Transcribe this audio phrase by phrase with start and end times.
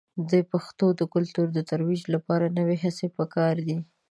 [0.31, 3.77] د پښتو د کلتور د ترویج لپاره نوې هڅې په کار دي.